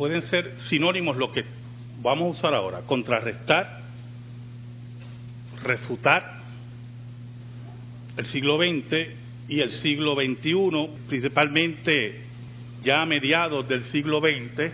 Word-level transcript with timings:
pueden 0.00 0.22
ser 0.30 0.54
sinónimos 0.70 1.18
lo 1.18 1.30
que 1.30 1.44
vamos 2.00 2.28
a 2.28 2.30
usar 2.38 2.54
ahora, 2.54 2.80
contrarrestar, 2.86 3.82
refutar 5.62 6.40
el 8.16 8.24
siglo 8.28 8.56
XX 8.56 9.10
y 9.46 9.60
el 9.60 9.70
siglo 9.72 10.14
XXI, 10.14 11.06
principalmente 11.06 12.22
ya 12.82 13.02
a 13.02 13.04
mediados 13.04 13.68
del 13.68 13.82
siglo 13.82 14.20
XX, 14.20 14.72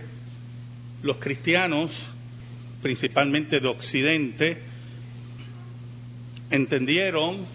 los 1.03 1.17
cristianos, 1.17 1.91
principalmente 2.81 3.59
de 3.59 3.67
Occidente, 3.67 4.61
entendieron 6.49 7.45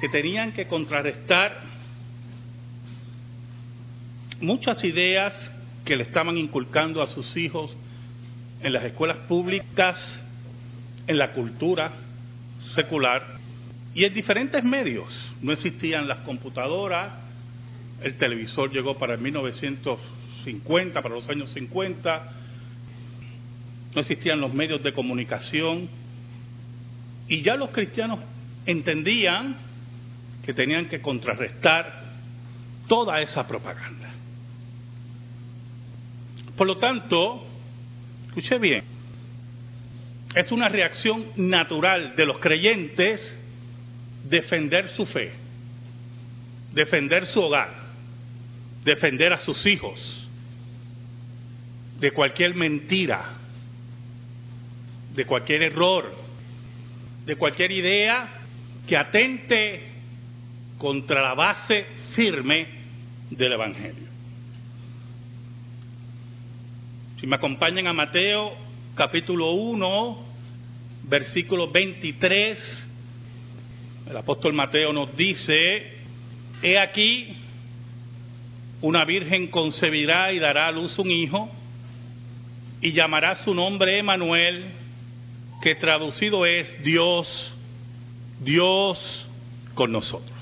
que 0.00 0.08
tenían 0.08 0.50
que 0.50 0.66
contrarrestar 0.66 1.62
muchas 4.40 4.82
ideas 4.82 5.54
que 5.84 5.96
le 5.96 6.04
estaban 6.04 6.36
inculcando 6.36 7.02
a 7.02 7.06
sus 7.08 7.36
hijos 7.36 7.74
en 8.62 8.72
las 8.72 8.84
escuelas 8.84 9.18
públicas, 9.28 9.98
en 11.06 11.18
la 11.18 11.32
cultura 11.32 11.92
secular 12.74 13.38
y 13.94 14.04
en 14.04 14.14
diferentes 14.14 14.62
medios. 14.62 15.08
No 15.40 15.52
existían 15.52 16.08
las 16.08 16.18
computadoras, 16.18 17.12
el 18.02 18.16
televisor 18.16 18.70
llegó 18.70 18.96
para 18.96 19.14
el 19.14 19.20
1950, 19.20 21.02
para 21.02 21.14
los 21.14 21.28
años 21.28 21.50
50, 21.52 22.32
no 23.94 24.00
existían 24.00 24.40
los 24.40 24.52
medios 24.52 24.82
de 24.82 24.92
comunicación 24.92 25.88
y 27.26 27.42
ya 27.42 27.56
los 27.56 27.70
cristianos 27.70 28.20
entendían 28.66 29.56
que 30.44 30.52
tenían 30.54 30.88
que 30.88 31.00
contrarrestar 31.00 32.04
toda 32.86 33.20
esa 33.20 33.46
propaganda. 33.46 34.07
Por 36.58 36.66
lo 36.66 36.76
tanto, 36.76 37.46
escuche 38.26 38.58
bien, 38.58 38.82
es 40.34 40.50
una 40.50 40.68
reacción 40.68 41.26
natural 41.36 42.16
de 42.16 42.26
los 42.26 42.38
creyentes 42.40 43.20
defender 44.24 44.88
su 44.88 45.06
fe, 45.06 45.30
defender 46.72 47.26
su 47.26 47.40
hogar, 47.40 47.72
defender 48.84 49.32
a 49.32 49.38
sus 49.38 49.64
hijos 49.66 50.28
de 52.00 52.10
cualquier 52.10 52.56
mentira, 52.56 53.34
de 55.14 55.24
cualquier 55.26 55.62
error, 55.62 56.12
de 57.24 57.36
cualquier 57.36 57.70
idea 57.70 58.30
que 58.84 58.96
atente 58.96 59.82
contra 60.76 61.22
la 61.22 61.34
base 61.34 61.86
firme 62.16 62.66
del 63.30 63.52
Evangelio. 63.52 64.07
Si 67.20 67.26
me 67.26 67.34
acompañan 67.34 67.88
a 67.88 67.92
Mateo 67.92 68.52
capítulo 68.94 69.50
1, 69.50 70.18
versículo 71.02 71.68
23, 71.68 72.86
el 74.08 74.16
apóstol 74.16 74.52
Mateo 74.52 74.92
nos 74.92 75.16
dice, 75.16 75.98
he 76.62 76.78
aquí, 76.78 77.34
una 78.82 79.04
virgen 79.04 79.48
concebirá 79.48 80.32
y 80.32 80.38
dará 80.38 80.68
a 80.68 80.70
luz 80.70 80.96
un 81.00 81.10
hijo, 81.10 81.50
y 82.80 82.92
llamará 82.92 83.34
su 83.34 83.52
nombre 83.52 83.98
Emanuel, 83.98 84.66
que 85.60 85.74
traducido 85.74 86.46
es 86.46 86.80
Dios, 86.84 87.52
Dios 88.38 89.26
con 89.74 89.90
nosotros. 89.90 90.38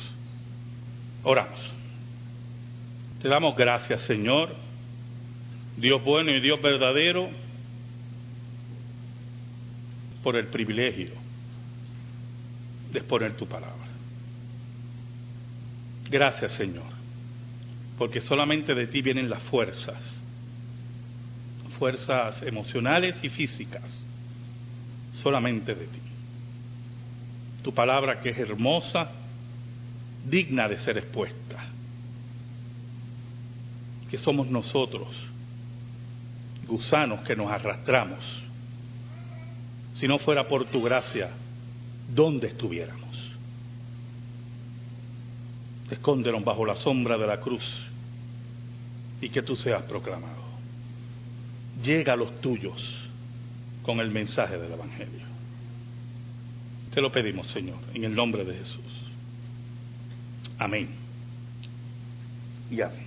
Oramos. 1.23 1.59
Te 3.23 3.29
damos 3.29 3.57
gracias, 3.57 4.03
Señor 4.03 4.66
Dios 5.77 6.03
bueno 6.03 6.31
y 6.31 6.41
Dios 6.41 6.61
verdadero, 6.61 7.29
por 10.23 10.37
el 10.37 10.49
privilegio 10.49 11.13
de 12.93 12.99
exponer 12.99 13.37
tu 13.37 13.47
palabra. 13.47 13.87
Gracias 16.11 16.53
Señor, 16.53 16.83
porque 17.97 18.21
solamente 18.21 18.75
de 18.75 18.87
ti 18.87 19.03
vienen 19.03 19.31
las 19.31 19.43
fuerzas, 19.45 20.01
fuerzas 21.79 22.43
emocionales 22.43 23.23
y 23.23 23.29
físicas, 23.29 23.85
solamente 25.23 25.75
de 25.75 25.87
ti. 25.87 26.01
Tu 27.63 27.73
palabra 27.73 28.21
que 28.21 28.31
es 28.31 28.39
hermosa, 28.39 29.11
digna 30.25 30.69
de 30.69 30.79
ser 30.79 30.99
expuesta, 30.99 31.67
que 34.11 34.19
somos 34.19 34.49
nosotros 34.49 35.09
gusanos 36.69 37.21
que 37.21 37.37
nos 37.37 37.51
arrastramos. 37.51 38.21
Si 39.97 40.07
no 40.07 40.19
fuera 40.19 40.45
por 40.45 40.65
tu 40.67 40.83
gracia, 40.83 41.31
¿dónde 42.15 42.49
estuviéramos? 42.49 43.07
Escóndenos 45.91 46.45
bajo 46.45 46.65
la 46.65 46.77
sombra 46.77 47.17
de 47.17 47.27
la 47.27 47.41
cruz 47.41 47.65
y 49.21 49.29
que 49.29 49.43
tú 49.43 49.57
seas 49.57 49.83
proclamado. 49.83 50.45
Llega 51.83 52.15
a 52.15 52.17
los 52.17 52.41
tuyos 52.41 53.07
con 53.83 54.01
el 54.01 54.11
mensaje 54.11 54.59
del 54.59 54.73
Evangelio. 54.73 55.27
Te 56.93 57.01
lo 57.01 57.13
pedimos, 57.13 57.47
Señor, 57.49 57.79
en 57.95 58.05
el 58.05 58.15
nombre 58.15 58.45
de 58.45 58.55
Jesús. 58.55 58.81
Amén. 60.59 60.89
Y 62.71 62.81
amén. 62.81 63.06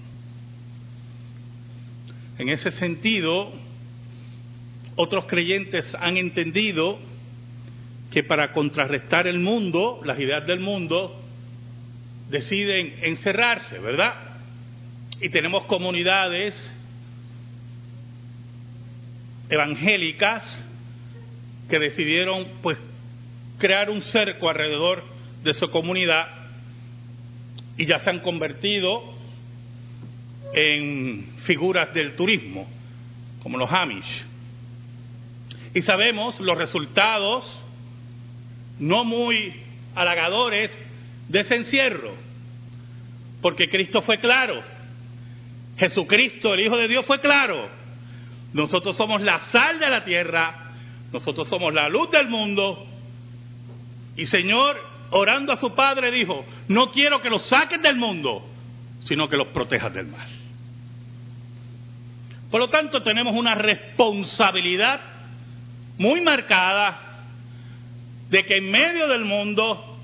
En 2.39 2.47
ese 2.47 2.71
sentido, 2.71 3.51
otros 4.95 5.25
creyentes 5.25 5.93
han 5.93 6.15
entendido 6.15 6.97
que 8.11 8.23
para 8.23 8.53
contrarrestar 8.53 9.27
el 9.27 9.39
mundo, 9.39 9.99
las 10.05 10.17
ideas 10.17 10.47
del 10.47 10.61
mundo, 10.61 11.21
deciden 12.29 12.95
encerrarse, 13.01 13.77
¿verdad? 13.79 14.13
Y 15.19 15.27
tenemos 15.29 15.65
comunidades 15.65 16.55
evangélicas 19.49 20.65
que 21.69 21.77
decidieron 21.77 22.47
pues 22.61 22.79
crear 23.57 23.89
un 23.89 23.99
cerco 23.99 24.49
alrededor 24.49 25.03
de 25.43 25.53
su 25.53 25.69
comunidad 25.71 26.27
y 27.75 27.85
ya 27.85 27.99
se 27.99 28.09
han 28.09 28.19
convertido 28.19 29.18
en 30.53 31.25
figuras 31.43 31.93
del 31.93 32.15
turismo, 32.15 32.67
como 33.41 33.57
los 33.57 33.71
Amish. 33.71 34.25
Y 35.73 35.81
sabemos 35.81 36.39
los 36.39 36.57
resultados 36.57 37.59
no 38.79 39.03
muy 39.03 39.53
halagadores 39.95 40.71
de 41.27 41.41
ese 41.41 41.55
encierro, 41.55 42.13
porque 43.41 43.69
Cristo 43.69 44.01
fue 44.01 44.19
claro, 44.19 44.63
Jesucristo, 45.77 46.53
el 46.53 46.61
Hijo 46.61 46.77
de 46.77 46.87
Dios, 46.87 47.05
fue 47.05 47.21
claro. 47.21 47.69
Nosotros 48.53 48.97
somos 48.97 49.21
la 49.21 49.39
sal 49.51 49.79
de 49.79 49.89
la 49.89 50.03
tierra, 50.03 50.71
nosotros 51.11 51.47
somos 51.47 51.73
la 51.73 51.87
luz 51.87 52.11
del 52.11 52.27
mundo. 52.27 52.85
Y 54.17 54.25
Señor, 54.25 54.77
orando 55.11 55.53
a 55.53 55.57
su 55.57 55.73
Padre, 55.73 56.11
dijo, 56.11 56.45
no 56.67 56.91
quiero 56.91 57.21
que 57.21 57.29
los 57.29 57.43
saques 57.43 57.81
del 57.81 57.95
mundo, 57.95 58.45
sino 59.05 59.29
que 59.29 59.37
los 59.37 59.47
protejas 59.49 59.93
del 59.93 60.07
mal. 60.07 60.27
Por 62.49 62.59
lo 62.59 62.69
tanto, 62.69 63.03
tenemos 63.03 63.35
una 63.35 63.55
responsabilidad 63.55 65.01
muy 65.97 66.21
marcada 66.21 66.99
de 68.29 68.45
que 68.45 68.57
en 68.57 68.71
medio 68.71 69.07
del 69.07 69.25
mundo, 69.25 69.97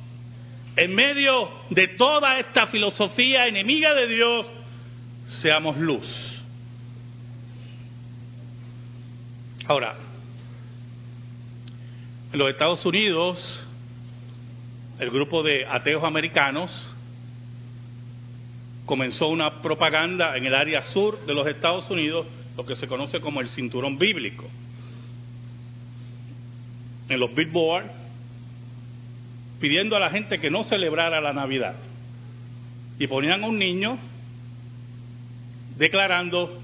en 0.75 0.93
medio 0.93 1.49
de 1.69 1.87
toda 1.89 2.39
esta 2.39 2.67
filosofía 2.67 3.47
enemiga 3.47 3.93
de 3.93 4.07
Dios, 4.07 4.45
seamos 5.41 5.77
luz. 5.77 6.43
Ahora, 9.67 9.95
en 12.31 12.37
los 12.37 12.49
Estados 12.49 12.85
Unidos, 12.85 13.67
el 14.99 15.09
grupo 15.09 15.41
de 15.41 15.65
ateos 15.65 16.03
americanos 16.03 16.91
comenzó 18.85 19.27
una 19.27 19.61
propaganda 19.61 20.37
en 20.37 20.45
el 20.45 20.53
área 20.53 20.81
sur 20.83 21.25
de 21.25 21.33
los 21.33 21.47
Estados 21.47 21.89
Unidos, 21.89 22.27
lo 22.57 22.65
que 22.65 22.75
se 22.75 22.87
conoce 22.87 23.19
como 23.19 23.41
el 23.41 23.49
cinturón 23.49 23.97
bíblico. 23.97 24.45
En 27.09 27.19
los 27.19 27.33
billboards, 27.35 27.91
pidiendo 29.59 29.95
a 29.95 29.99
la 29.99 30.09
gente 30.09 30.39
que 30.39 30.49
no 30.49 30.63
celebrara 30.63 31.21
la 31.21 31.33
Navidad. 31.33 31.75
Y 32.97 33.07
ponían 33.07 33.43
a 33.43 33.47
un 33.47 33.59
niño 33.59 33.97
declarando, 35.77 36.61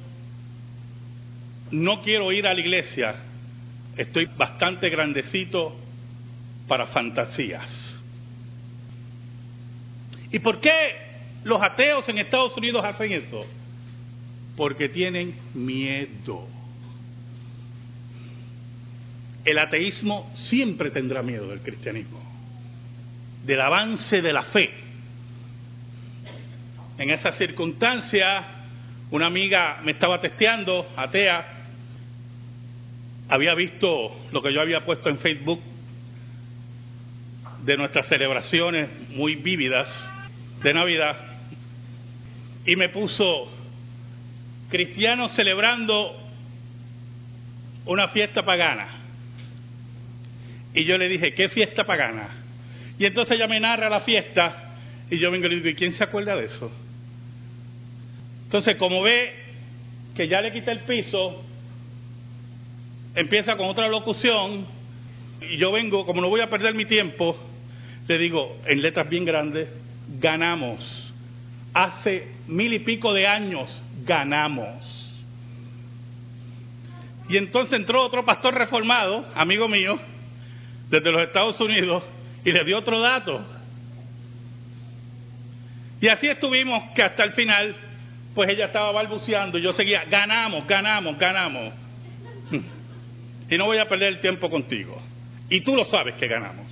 no 1.71 2.01
quiero 2.01 2.31
ir 2.31 2.47
a 2.47 2.53
la 2.53 2.59
iglesia, 2.59 3.15
estoy 3.97 4.25
bastante 4.37 4.89
grandecito 4.89 5.75
para 6.67 6.87
fantasías. 6.87 7.99
¿Y 10.31 10.39
por 10.39 10.61
qué 10.61 11.11
los 11.43 11.61
ateos 11.61 12.07
en 12.09 12.19
Estados 12.19 12.55
Unidos 12.57 12.83
hacen 12.85 13.11
eso. 13.11 13.45
Porque 14.55 14.89
tienen 14.89 15.35
miedo. 15.53 16.47
El 19.43 19.57
ateísmo 19.57 20.31
siempre 20.35 20.91
tendrá 20.91 21.23
miedo 21.23 21.47
del 21.47 21.61
cristianismo, 21.61 22.21
del 23.45 23.61
avance 23.61 24.21
de 24.21 24.33
la 24.33 24.43
fe. 24.43 24.69
En 26.97 27.09
esa 27.09 27.31
circunstancia, 27.31 28.45
una 29.09 29.27
amiga 29.27 29.81
me 29.83 29.93
estaba 29.93 30.21
testeando, 30.21 30.87
atea, 30.95 31.61
había 33.29 33.55
visto 33.55 33.87
lo 34.31 34.41
que 34.41 34.53
yo 34.53 34.61
había 34.61 34.85
puesto 34.85 35.09
en 35.09 35.17
Facebook 35.17 35.61
de 37.63 37.77
nuestras 37.77 38.07
celebraciones 38.07 38.89
muy 39.09 39.35
vívidas 39.35 39.87
de 40.61 40.73
Navidad 40.73 41.17
y 42.65 42.75
me 42.75 42.89
puso 42.89 43.60
cristianos 44.71 45.33
celebrando 45.33 46.17
una 47.85 48.07
fiesta 48.07 48.43
pagana. 48.43 48.87
Y 50.73 50.85
yo 50.85 50.97
le 50.97 51.09
dije, 51.09 51.33
¿qué 51.33 51.49
fiesta 51.49 51.83
pagana? 51.83 52.29
Y 52.97 53.05
entonces 53.05 53.35
ella 53.35 53.47
me 53.47 53.59
narra 53.59 53.89
la 53.89 54.01
fiesta 54.01 54.75
y 55.09 55.17
yo 55.19 55.29
vengo 55.29 55.47
y 55.47 55.49
le 55.49 55.55
digo, 55.57 55.69
¿y 55.69 55.75
quién 55.75 55.91
se 55.93 56.03
acuerda 56.03 56.35
de 56.35 56.45
eso? 56.45 56.71
Entonces, 58.45 58.77
como 58.77 59.01
ve 59.01 59.33
que 60.15 60.27
ya 60.27 60.41
le 60.41 60.51
quita 60.51 60.71
el 60.71 60.79
piso, 60.81 61.43
empieza 63.15 63.57
con 63.57 63.67
otra 63.67 63.89
locución 63.89 64.65
y 65.41 65.57
yo 65.57 65.71
vengo, 65.71 66.05
como 66.05 66.21
no 66.21 66.29
voy 66.29 66.41
a 66.41 66.49
perder 66.49 66.73
mi 66.75 66.85
tiempo, 66.85 67.37
le 68.07 68.17
digo 68.17 68.57
en 68.65 68.81
letras 68.81 69.09
bien 69.09 69.25
grandes, 69.25 69.67
ganamos. 70.19 71.13
Hace 71.73 72.27
mil 72.47 72.73
y 72.73 72.79
pico 72.79 73.13
de 73.13 73.27
años 73.27 73.81
ganamos. 74.05 75.11
Y 77.29 77.37
entonces 77.37 77.79
entró 77.79 78.03
otro 78.03 78.25
pastor 78.25 78.53
reformado, 78.53 79.25
amigo 79.35 79.67
mío, 79.67 79.99
desde 80.89 81.11
los 81.11 81.21
Estados 81.21 81.59
Unidos, 81.61 82.03
y 82.43 82.51
le 82.51 82.65
dio 82.65 82.77
otro 82.77 82.99
dato. 82.99 83.41
Y 86.01 86.07
así 86.07 86.27
estuvimos 86.27 86.91
que 86.95 87.03
hasta 87.03 87.23
el 87.23 87.33
final, 87.33 87.75
pues 88.33 88.49
ella 88.49 88.65
estaba 88.65 88.91
balbuceando 88.91 89.57
y 89.57 89.61
yo 89.61 89.71
seguía, 89.73 90.03
ganamos, 90.05 90.67
ganamos, 90.67 91.17
ganamos. 91.17 91.73
Y 93.49 93.57
no 93.57 93.65
voy 93.65 93.79
a 93.79 93.85
perder 93.89 94.13
el 94.13 94.21
tiempo 94.21 94.49
contigo. 94.49 95.01
Y 95.49 95.59
tú 95.59 95.75
lo 95.75 95.83
sabes 95.83 96.15
que 96.15 96.25
ganamos. 96.25 96.65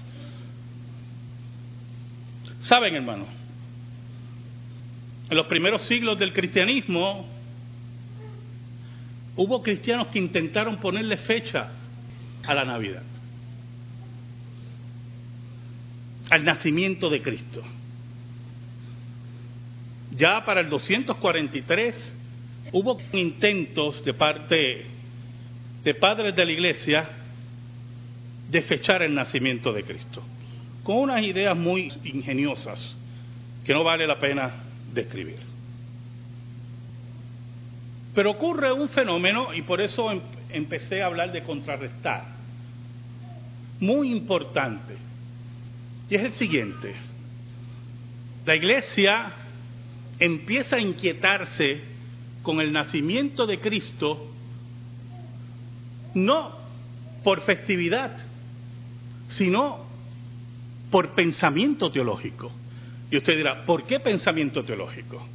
Saben, 2.61 2.95
hermano, 2.95 3.25
en 5.29 5.37
los 5.37 5.45
primeros 5.47 5.83
siglos 5.83 6.17
del 6.17 6.33
cristianismo 6.33 7.27
hubo 9.35 9.61
cristianos 9.61 10.07
que 10.07 10.19
intentaron 10.19 10.77
ponerle 10.77 11.17
fecha 11.17 11.69
a 12.45 12.53
la 12.53 12.65
Navidad, 12.65 13.03
al 16.29 16.43
nacimiento 16.43 17.09
de 17.09 17.21
Cristo. 17.21 17.61
Ya 20.11 20.43
para 20.43 20.61
el 20.61 20.69
243 20.69 22.15
hubo 22.71 22.97
intentos 23.13 24.03
de 24.03 24.13
parte 24.13 24.85
de 25.83 25.93
padres 25.95 26.35
de 26.35 26.45
la 26.45 26.51
iglesia 26.51 27.09
de 28.49 28.61
fechar 28.63 29.03
el 29.03 29.13
nacimiento 29.13 29.71
de 29.71 29.83
Cristo, 29.83 30.23
con 30.83 30.97
unas 30.97 31.21
ideas 31.21 31.55
muy 31.55 31.93
ingeniosas 32.03 32.97
que 33.63 33.73
no 33.73 33.83
vale 33.83 34.07
la 34.07 34.19
pena 34.19 34.68
describir. 34.93 35.37
Pero 38.13 38.31
ocurre 38.31 38.71
un 38.71 38.89
fenómeno, 38.89 39.53
y 39.53 39.61
por 39.61 39.81
eso 39.81 40.11
em-, 40.11 40.21
empecé 40.49 41.01
a 41.01 41.07
hablar 41.07 41.31
de 41.31 41.43
contrarrestar, 41.43 42.25
muy 43.79 44.11
importante, 44.11 44.95
y 46.09 46.15
es 46.15 46.23
el 46.23 46.33
siguiente. 46.33 46.95
La 48.45 48.55
iglesia 48.55 49.31
empieza 50.19 50.75
a 50.75 50.79
inquietarse 50.81 51.81
con 52.41 52.59
el 52.61 52.71
nacimiento 52.71 53.45
de 53.45 53.59
Cristo, 53.59 54.31
no 56.15 56.57
por 57.23 57.41
festividad, 57.41 58.17
sino 59.29 59.85
por 60.89 61.13
pensamiento 61.13 61.91
teológico. 61.91 62.51
Y 63.11 63.17
usted 63.17 63.35
dirá, 63.35 63.65
¿por 63.65 63.85
qué 63.85 63.99
pensamiento 63.99 64.63
teológico? 64.63 65.25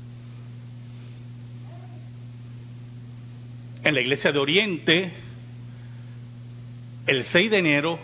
En 3.83 3.95
la 3.95 4.01
iglesia 4.01 4.33
de 4.33 4.39
Oriente, 4.39 5.13
el 7.07 7.25
6 7.25 7.51
de 7.51 7.59
enero 7.59 7.99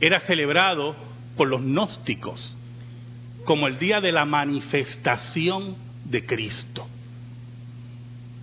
era 0.00 0.20
celebrado 0.20 0.96
por 1.36 1.48
los 1.48 1.62
gnósticos 1.62 2.56
como 3.44 3.66
el 3.66 3.78
día 3.78 4.00
de 4.00 4.12
la 4.12 4.24
manifestación 4.24 5.76
de 6.04 6.26
Cristo. 6.26 6.86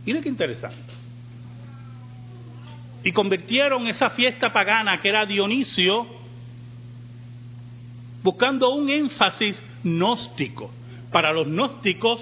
Mire 0.06 0.22
qué 0.22 0.30
interesante 0.30 1.00
y 3.04 3.12
convirtieron 3.12 3.88
esa 3.88 4.10
fiesta 4.10 4.52
pagana 4.52 5.02
que 5.02 5.10
era 5.10 5.26
Dionisio, 5.26 6.06
buscando 8.24 8.70
un 8.70 8.90
énfasis 8.90 9.62
gnóstico. 9.84 10.72
Para 11.12 11.34
los 11.34 11.48
gnósticos, 11.48 12.20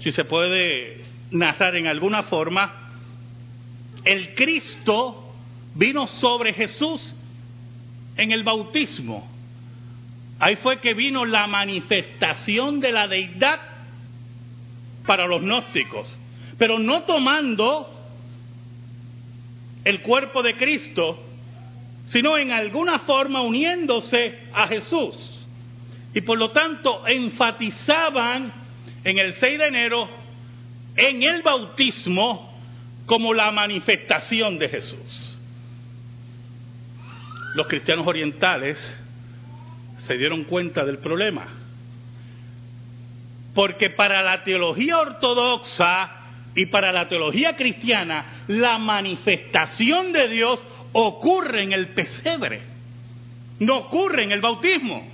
si 0.00 0.12
se 0.12 0.24
puede 0.24 1.02
narrar 1.30 1.76
en 1.76 1.86
alguna 1.86 2.24
forma, 2.24 2.90
el 4.04 4.34
Cristo 4.34 5.32
vino 5.74 6.06
sobre 6.06 6.52
Jesús 6.52 7.14
en 8.16 8.32
el 8.32 8.42
bautismo. 8.42 9.28
Ahí 10.38 10.56
fue 10.56 10.80
que 10.80 10.94
vino 10.94 11.24
la 11.24 11.46
manifestación 11.46 12.80
de 12.80 12.92
la 12.92 13.08
deidad 13.08 13.60
para 15.06 15.26
los 15.26 15.42
gnósticos, 15.42 16.08
pero 16.58 16.78
no 16.78 17.02
tomando 17.02 17.90
el 19.84 20.00
cuerpo 20.00 20.42
de 20.42 20.56
Cristo, 20.56 21.23
sino 22.06 22.36
en 22.36 22.52
alguna 22.52 23.00
forma 23.00 23.40
uniéndose 23.40 24.38
a 24.52 24.66
Jesús. 24.68 25.14
Y 26.14 26.20
por 26.20 26.38
lo 26.38 26.50
tanto 26.50 27.06
enfatizaban 27.06 28.52
en 29.02 29.18
el 29.18 29.34
6 29.34 29.58
de 29.58 29.66
enero 29.66 30.08
en 30.96 31.22
el 31.22 31.42
bautismo 31.42 32.54
como 33.06 33.34
la 33.34 33.50
manifestación 33.50 34.58
de 34.58 34.68
Jesús. 34.68 35.38
Los 37.54 37.66
cristianos 37.66 38.06
orientales 38.06 38.78
se 40.04 40.16
dieron 40.16 40.44
cuenta 40.44 40.84
del 40.84 40.98
problema. 40.98 41.46
Porque 43.54 43.90
para 43.90 44.22
la 44.22 44.42
teología 44.42 44.98
ortodoxa 44.98 46.10
y 46.56 46.66
para 46.66 46.92
la 46.92 47.08
teología 47.08 47.54
cristiana, 47.56 48.44
la 48.48 48.78
manifestación 48.78 50.12
de 50.12 50.28
Dios 50.28 50.60
ocurre 50.94 51.64
en 51.64 51.72
el 51.72 51.88
pesebre, 51.88 52.62
no 53.58 53.78
ocurre 53.78 54.24
en 54.24 54.32
el 54.32 54.40
bautismo. 54.40 55.06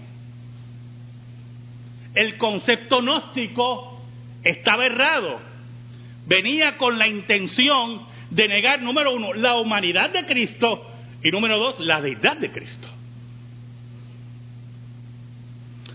El 2.14 2.36
concepto 2.36 3.00
gnóstico 3.00 4.02
estaba 4.44 4.86
errado. 4.86 5.40
Venía 6.26 6.76
con 6.76 6.98
la 6.98 7.08
intención 7.08 8.02
de 8.30 8.46
negar, 8.46 8.82
número 8.82 9.14
uno, 9.14 9.32
la 9.32 9.56
humanidad 9.56 10.10
de 10.10 10.26
Cristo 10.26 10.86
y 11.22 11.30
número 11.30 11.58
dos, 11.58 11.80
la 11.80 12.00
deidad 12.00 12.36
de 12.36 12.50
Cristo. 12.50 12.88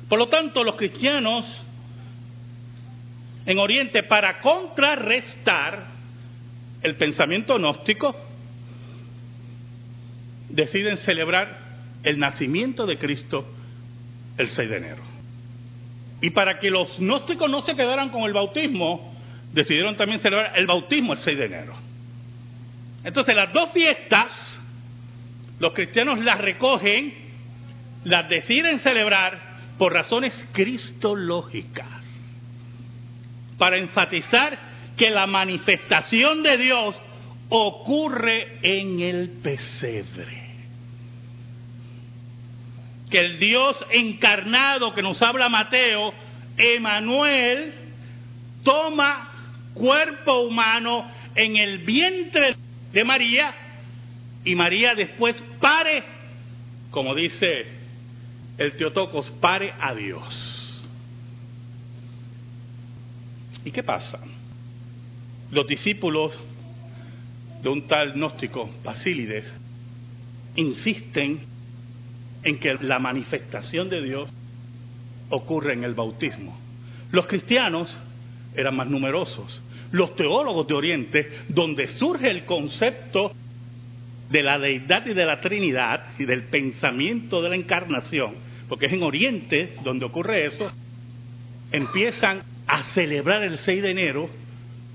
Por 0.10 0.20
lo 0.20 0.28
tanto, 0.28 0.64
los 0.64 0.76
cristianos 0.76 1.46
en 3.46 3.60
Oriente 3.60 4.04
para 4.04 4.40
contrarrestar 4.42 5.86
el 6.82 6.96
pensamiento 6.96 7.58
gnóstico, 7.58 8.16
deciden 10.56 10.98
celebrar 10.98 11.60
el 12.04 12.18
nacimiento 12.18 12.86
de 12.86 12.98
Cristo 12.98 13.46
el 14.38 14.48
6 14.48 14.70
de 14.70 14.78
enero. 14.78 15.04
Y 16.22 16.30
para 16.30 16.60
que 16.60 16.72
los 16.72 16.98
gnósticos 16.98 17.50
no 17.50 17.62
se 17.62 17.76
quedaran 17.76 18.10
con 18.10 18.24
el 18.24 18.34
bautismo, 18.34 19.14
decidieron 19.52 19.96
también 19.96 20.22
celebrar 20.22 20.58
el 20.58 20.66
bautismo 20.66 21.14
el 21.14 21.20
6 21.20 21.38
de 21.38 21.46
enero. 21.46 21.74
Entonces 23.04 23.36
las 23.36 23.52
dos 23.54 23.72
fiestas, 23.72 24.28
los 25.60 25.74
cristianos 25.74 26.20
las 26.20 26.40
recogen, 26.40 27.14
las 28.06 28.30
deciden 28.30 28.80
celebrar 28.80 29.56
por 29.78 29.94
razones 29.94 30.34
cristológicas 30.54 32.04
para 33.58 33.78
enfatizar 33.78 34.58
que 34.98 35.10
la 35.10 35.28
manifestación 35.28 36.44
de 36.44 36.58
Dios 36.58 36.96
ocurre 37.50 38.60
en 38.62 39.02
el 39.02 39.30
pesebre. 39.30 40.45
Que 43.16 43.22
el 43.22 43.40
Dios 43.40 43.78
encarnado 43.92 44.94
que 44.94 45.02
nos 45.02 45.22
habla 45.22 45.48
Mateo, 45.48 46.14
Emanuel, 46.58 47.74
toma 48.62 49.32
cuerpo 49.74 50.42
humano 50.42 51.10
en 51.34 51.56
el 51.56 51.78
vientre 51.78 52.58
de 52.92 53.04
María 53.06 53.56
y 54.44 54.54
María 54.54 54.96
después 54.96 55.42
pare, 55.62 56.04
como 56.92 57.16
dice 57.16 57.68
el 58.58 58.76
Teotocos, 58.76 59.32
pare 59.40 59.74
a 59.80 59.96
Dios. 59.96 60.84
¿Y 63.64 63.72
qué 63.72 63.82
pasa? 63.82 64.20
Los 65.52 65.66
discípulos 65.68 66.34
de 67.64 67.70
un 67.70 67.88
tal 67.88 68.12
gnóstico, 68.12 68.70
Basílides, 68.84 69.50
insisten 70.58 71.55
en 72.46 72.60
que 72.60 72.76
la 72.76 73.00
manifestación 73.00 73.90
de 73.90 74.02
Dios 74.02 74.30
ocurre 75.30 75.74
en 75.74 75.84
el 75.84 75.96
bautismo. 75.96 76.58
Los 77.12 77.26
cristianos 77.26 77.94
eran 78.56 78.76
más 78.76 78.88
numerosos. 78.88 79.62
Los 79.92 80.16
teólogos 80.16 80.68
de 80.68 80.74
Oriente, 80.76 81.30
donde 81.50 81.88
surge 81.88 82.30
el 82.30 82.46
concepto 82.46 83.34
de 84.30 84.44
la 84.44 84.60
deidad 84.60 85.06
y 85.06 85.14
de 85.14 85.26
la 85.26 85.42
Trinidad 85.42 86.14
y 86.20 86.26
del 86.26 86.44
pensamiento 86.44 87.42
de 87.42 87.50
la 87.50 87.56
encarnación, 87.56 88.36
porque 88.70 88.86
es 88.88 88.94
en 88.94 89.04
Oriente 89.04 89.76
donde 89.84 90.06
ocurre 90.06 90.46
eso, 90.46 90.72
empiezan 91.72 92.44
a 92.68 92.84
celebrar 92.94 93.44
el 93.44 93.58
6 93.58 93.82
de 93.82 93.92
enero 93.92 94.30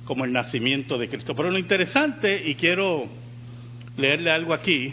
como 0.04 0.24
el 0.24 0.32
nacimiento 0.32 0.98
de 0.98 1.08
Cristo. 1.08 1.34
Pero 1.34 1.50
lo 1.50 1.58
interesante, 1.58 2.48
y 2.48 2.54
quiero 2.54 3.06
leerle 3.96 4.30
algo 4.30 4.54
aquí, 4.54 4.92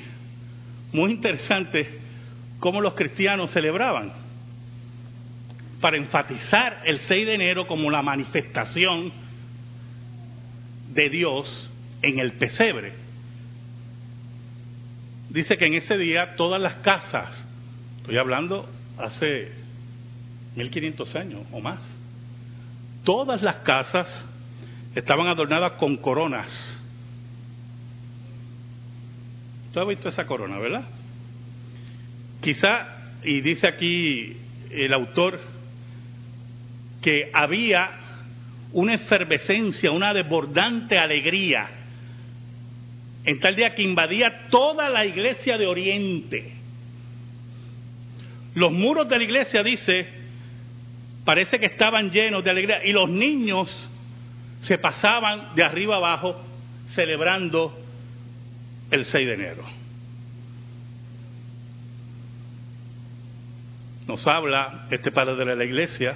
muy 0.94 1.12
interesante, 1.12 1.97
cómo 2.60 2.82
los 2.82 2.94
cristianos 2.94 3.52
celebraban 3.52 4.12
para 5.82 5.98
enfatizar 5.98 6.82
el 6.86 7.00
6 7.00 7.26
de 7.26 7.36
enero 7.36 7.68
como 7.68 7.92
la 7.92 8.02
manifestación 8.02 9.12
de 10.94 11.10
Dios 11.10 11.72
en 12.02 12.20
el 12.20 12.34
pesebre. 12.34 12.94
Dice 15.30 15.58
que 15.58 15.66
en 15.66 15.76
ese 15.76 15.98
día 15.98 16.36
todas 16.36 16.62
las 16.62 16.76
casas, 16.76 17.30
estoy 17.98 18.18
hablando 18.18 18.68
hace 18.98 19.52
1500 20.56 21.16
años 21.16 21.42
o 21.52 21.60
más, 21.60 21.80
todas 23.04 23.42
las 23.44 23.58
casas 23.58 24.26
estaban 24.96 25.28
adornadas 25.28 25.74
con 25.74 25.98
coronas. 25.98 26.50
¿Tú 29.74 29.80
has 29.80 29.88
visto 29.88 30.10
esa 30.10 30.26
corona, 30.26 30.58
verdad? 30.58 30.86
Quizá, 32.42 32.88
y 33.24 33.42
dice 33.42 33.68
aquí 33.68 34.38
el 34.72 34.94
autor, 34.94 35.40
que 37.02 37.30
había 37.34 37.92
una 38.74 38.96
efervescencia, 38.96 39.92
una 39.92 40.14
desbordante 40.14 40.98
alegría 40.98 41.70
en 43.28 43.42
tal 43.42 43.58
día 43.58 43.76
que 43.76 43.84
invadía 43.84 44.48
toda 44.50 44.90
la 44.90 45.06
iglesia 45.06 45.58
de 45.58 45.68
Oriente. 45.68 46.54
Los 48.56 48.72
muros 48.72 49.10
de 49.10 49.18
la 49.18 49.24
iglesia, 49.24 49.62
dice, 49.64 50.08
parece 51.26 51.60
que 51.60 51.66
estaban 51.66 52.10
llenos 52.10 52.42
de 52.42 52.50
alegría 52.50 52.86
y 52.86 52.94
los 52.94 53.10
niños 53.10 53.70
se 54.62 54.78
pasaban 54.78 55.56
de 55.56 55.64
arriba 55.64 55.98
abajo 55.98 56.42
celebrando 56.96 57.78
el 58.92 59.04
6 59.04 59.28
de 59.28 59.34
enero. 59.34 59.64
Nos 64.08 64.26
habla 64.26 64.88
este 64.90 65.12
padre 65.12 65.36
de 65.36 65.56
la 65.56 65.66
iglesia 65.66 66.16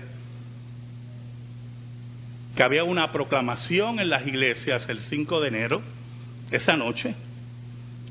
que 2.55 2.63
había 2.63 2.83
una 2.83 3.11
proclamación 3.11 3.99
en 3.99 4.09
las 4.09 4.25
iglesias 4.25 4.87
el 4.87 4.99
5 4.99 5.41
de 5.41 5.47
enero, 5.47 5.81
esa 6.51 6.75
noche, 6.75 7.15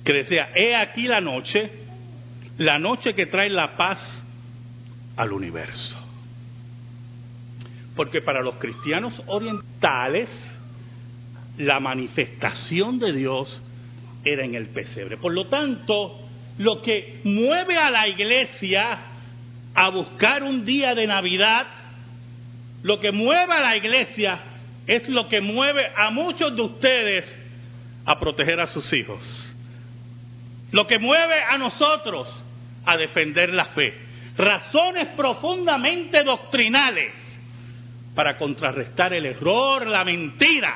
que 0.04 0.12
decía, 0.12 0.49
he 0.54 0.75
aquí 0.75 1.06
la 1.06 1.20
noche, 1.20 1.70
la 2.58 2.78
noche 2.78 3.14
que 3.14 3.26
trae 3.26 3.50
la 3.50 3.76
paz 3.76 3.99
al 5.16 5.32
universo. 5.32 5.99
Porque 7.96 8.22
para 8.22 8.42
los 8.42 8.56
cristianos 8.56 9.22
orientales, 9.26 10.30
la 11.58 11.80
manifestación 11.80 12.99
de 12.99 13.12
Dios 13.12 13.62
era 14.25 14.44
en 14.44 14.54
el 14.54 14.68
pesebre. 14.68 15.16
Por 15.16 15.34
lo 15.34 15.49
tanto, 15.49 16.18
lo 16.58 16.80
que 16.82 17.20
mueve 17.25 17.76
a 17.76 17.90
la 17.90 18.08
iglesia 18.08 19.09
a 19.74 19.88
buscar 19.90 20.42
un 20.42 20.64
día 20.64 20.94
de 20.94 21.06
Navidad 21.06 21.66
lo 22.82 22.98
que 22.98 23.12
mueve 23.12 23.52
a 23.52 23.60
la 23.60 23.76
iglesia 23.76 24.40
es 24.86 25.08
lo 25.08 25.28
que 25.28 25.40
mueve 25.40 25.92
a 25.96 26.10
muchos 26.10 26.56
de 26.56 26.62
ustedes 26.62 27.36
a 28.06 28.18
proteger 28.18 28.58
a 28.60 28.66
sus 28.66 28.92
hijos. 28.92 29.46
Lo 30.72 30.86
que 30.86 30.98
mueve 30.98 31.42
a 31.48 31.58
nosotros 31.58 32.28
a 32.86 32.96
defender 32.96 33.52
la 33.52 33.66
fe. 33.66 33.92
Razones 34.36 35.08
profundamente 35.08 36.22
doctrinales 36.22 37.12
para 38.14 38.38
contrarrestar 38.38 39.12
el 39.12 39.26
error, 39.26 39.86
la 39.86 40.04
mentira 40.04 40.74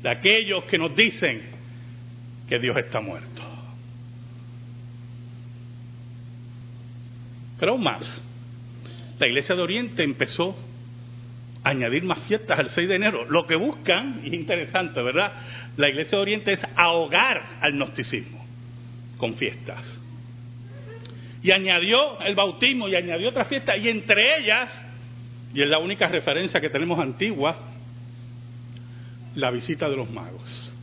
de 0.00 0.08
aquellos 0.08 0.64
que 0.64 0.78
nos 0.78 0.94
dicen 0.94 1.42
que 2.48 2.58
Dios 2.58 2.76
está 2.76 3.00
muerto. 3.00 3.51
Pero 7.62 7.78
más, 7.78 8.02
la 9.20 9.28
Iglesia 9.28 9.54
de 9.54 9.62
Oriente 9.62 10.02
empezó 10.02 10.56
añadir 11.62 12.02
más 12.02 12.18
fiestas 12.24 12.58
al 12.58 12.70
6 12.70 12.88
de 12.88 12.96
enero. 12.96 13.24
Lo 13.30 13.46
que 13.46 13.54
buscan, 13.54 14.20
y 14.24 14.30
es 14.30 14.32
interesante, 14.32 15.00
¿verdad? 15.00 15.32
La 15.76 15.88
Iglesia 15.88 16.18
de 16.18 16.22
Oriente 16.22 16.52
es 16.54 16.60
ahogar 16.74 17.40
al 17.60 17.74
gnosticismo 17.74 18.44
con 19.16 19.34
fiestas. 19.34 19.80
Y 21.40 21.52
añadió 21.52 22.18
el 22.22 22.34
bautismo 22.34 22.88
y 22.88 22.96
añadió 22.96 23.28
otras 23.28 23.46
fiestas, 23.46 23.76
y 23.80 23.90
entre 23.90 24.40
ellas, 24.40 24.68
y 25.54 25.62
es 25.62 25.68
la 25.68 25.78
única 25.78 26.08
referencia 26.08 26.60
que 26.60 26.68
tenemos 26.68 26.98
antigua, 26.98 27.56
la 29.36 29.52
visita 29.52 29.88
de 29.88 29.98
los 29.98 30.10
magos. 30.10 30.74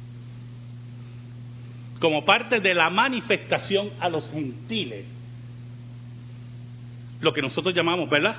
Como 1.99 2.23
parte 2.23 2.61
de 2.61 2.73
la 2.73 2.89
manifestación 2.89 3.89
a 3.99 4.07
los 4.07 4.31
gentiles. 4.31 5.18
Lo 7.21 7.33
que 7.33 7.41
nosotros 7.41 7.75
llamamos, 7.75 8.09
¿verdad? 8.09 8.35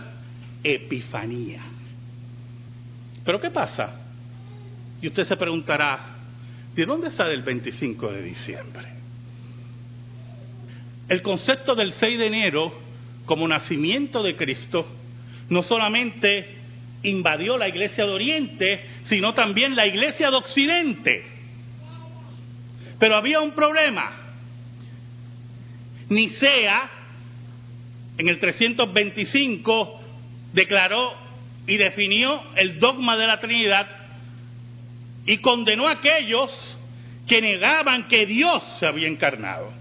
Epifanía. 0.62 1.60
Pero 3.24 3.40
¿qué 3.40 3.50
pasa? 3.50 4.00
Y 5.02 5.08
usted 5.08 5.24
se 5.24 5.36
preguntará, 5.36 6.16
¿de 6.74 6.84
dónde 6.84 7.10
sale 7.10 7.34
el 7.34 7.42
25 7.42 8.12
de 8.12 8.22
diciembre? 8.22 8.88
El 11.08 11.22
concepto 11.22 11.74
del 11.74 11.92
6 11.92 12.18
de 12.18 12.26
enero 12.26 12.72
como 13.26 13.46
nacimiento 13.48 14.22
de 14.22 14.36
Cristo 14.36 14.86
no 15.48 15.62
solamente 15.62 16.56
invadió 17.02 17.58
la 17.58 17.68
iglesia 17.68 18.04
de 18.04 18.12
Oriente, 18.12 18.84
sino 19.04 19.34
también 19.34 19.74
la 19.74 19.86
iglesia 19.86 20.30
de 20.30 20.36
Occidente. 20.36 21.24
Pero 22.98 23.16
había 23.16 23.40
un 23.40 23.52
problema. 23.52 24.12
Nicea, 26.08 26.90
en 28.20 28.28
el 28.28 28.38
325, 28.38 29.98
declaró 30.52 31.14
y 31.66 31.78
definió 31.78 32.42
el 32.54 32.78
dogma 32.78 33.16
de 33.16 33.26
la 33.26 33.40
Trinidad 33.40 33.88
y 35.24 35.38
condenó 35.38 35.88
a 35.88 35.92
aquellos 35.92 36.78
que 37.26 37.40
negaban 37.40 38.08
que 38.08 38.26
Dios 38.26 38.62
se 38.78 38.86
había 38.86 39.08
encarnado. 39.08 39.72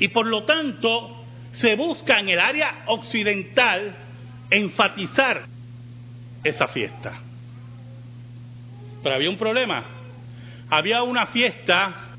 Y 0.00 0.08
por 0.08 0.26
lo 0.26 0.42
tanto 0.42 1.24
se 1.52 1.76
busca 1.76 2.18
en 2.18 2.28
el 2.30 2.40
área 2.40 2.82
occidental 2.86 3.94
enfatizar 4.50 5.44
esa 6.42 6.66
fiesta. 6.66 7.20
Pero 9.00 9.14
había 9.14 9.30
un 9.30 9.38
problema. 9.38 9.84
Había 10.70 11.04
una 11.04 11.26
fiesta 11.26 12.16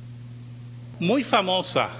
muy 1.01 1.25
famosa 1.25 1.98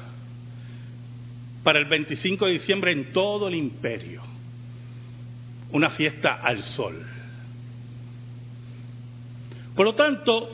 para 1.64 1.80
el 1.80 1.86
25 1.86 2.46
de 2.46 2.52
diciembre 2.54 2.92
en 2.92 3.12
todo 3.12 3.48
el 3.48 3.56
imperio 3.56 4.22
una 5.72 5.90
fiesta 5.90 6.40
al 6.42 6.64
sol. 6.64 7.06
Por 9.76 9.86
lo 9.86 9.96
tanto, 9.96 10.50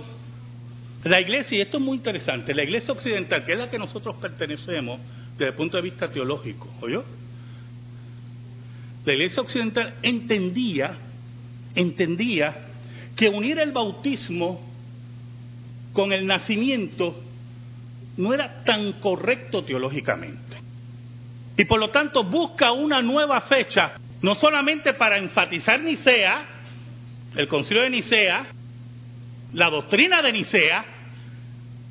la 1.03 1.21
iglesia, 1.21 1.57
y 1.57 1.61
esto 1.61 1.77
es 1.77 1.83
muy 1.83 1.97
interesante, 1.97 2.53
la 2.53 2.63
iglesia 2.63 2.93
occidental, 2.93 3.45
que 3.45 3.53
es 3.53 3.57
la 3.57 3.69
que 3.69 3.79
nosotros 3.79 4.15
pertenecemos 4.17 4.99
desde 5.31 5.49
el 5.49 5.53
punto 5.53 5.77
de 5.77 5.83
vista 5.83 6.09
teológico, 6.09 6.73
¿oyó? 6.81 7.03
La 9.05 9.13
iglesia 9.13 9.41
occidental 9.41 9.95
entendía, 10.01 10.97
entendía 11.75 12.55
que 13.15 13.29
unir 13.29 13.59
el 13.59 13.71
bautismo 13.71 14.61
con 15.93 16.11
el 16.11 16.25
nacimiento 16.25 17.15
no 18.17 18.33
era 18.33 18.63
tan 18.63 18.93
correcto 18.93 19.63
teológicamente. 19.63 20.54
Y 21.57 21.65
por 21.65 21.79
lo 21.79 21.89
tanto 21.89 22.23
busca 22.23 22.71
una 22.71 23.01
nueva 23.01 23.41
fecha 23.41 23.97
no 24.21 24.33
solamente 24.33 24.93
para 24.93 25.17
enfatizar 25.17 25.79
Nicea, 25.79 26.45
el 27.35 27.47
concilio 27.47 27.83
de 27.83 27.91
Nicea, 27.91 28.47
la 29.53 29.69
doctrina 29.69 30.21
de 30.21 30.33
Nicea, 30.33 30.85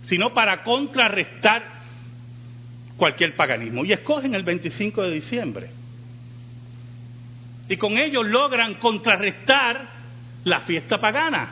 sino 0.07 0.35
para 0.35 0.63
contrarrestar 0.65 1.63
cualquier 2.97 3.37
paganismo. 3.37 3.85
Y 3.85 3.93
escogen 3.93 4.35
el 4.35 4.43
25 4.43 5.03
de 5.03 5.11
diciembre. 5.13 5.71
Y 7.69 7.77
con 7.77 7.97
ello 7.97 8.23
logran 8.23 8.75
contrarrestar 8.75 9.89
la 10.45 10.61
fiesta 10.63 10.99
pagana. 10.99 11.49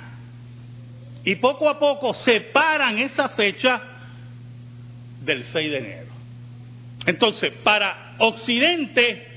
Y 1.25 1.37
poco 1.37 1.69
a 1.69 1.79
poco 1.79 2.13
separan 2.13 2.99
esa 2.99 3.29
fecha 3.31 3.81
del 5.21 5.45
6 5.45 5.71
de 5.71 5.79
enero. 5.79 6.12
Entonces, 7.07 7.53
para 7.65 8.15
Occidente 8.19 9.29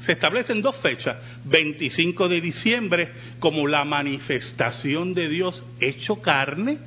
se 0.00 0.12
establecen 0.12 0.62
dos 0.62 0.76
fechas, 0.76 1.16
25 1.44 2.28
de 2.28 2.40
diciembre 2.40 3.08
como 3.40 3.66
la 3.66 3.84
manifestación 3.84 5.12
de 5.14 5.28
Dios 5.28 5.64
hecho 5.80 6.16
carne 6.16 6.78